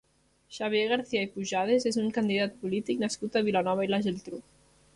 Xavier 0.55 0.87
Garcia 0.91 1.21
i 1.25 1.29
Pujades 1.35 1.85
és 1.91 1.99
un 2.05 2.09
candidat 2.17 2.57
polític 2.63 3.05
nascut 3.07 3.37
a 3.37 3.45
Vilanova 3.51 3.87
i 3.89 3.93
la 3.95 4.01
Geltrú. 4.09 4.41